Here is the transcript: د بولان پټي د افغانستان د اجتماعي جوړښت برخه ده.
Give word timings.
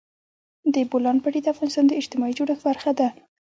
د 0.73 0.75
بولان 0.89 1.17
پټي 1.23 1.39
د 1.43 1.47
افغانستان 1.53 1.85
د 1.87 1.93
اجتماعي 2.01 2.33
جوړښت 2.37 2.63
برخه 2.69 2.91
ده. 2.99 3.07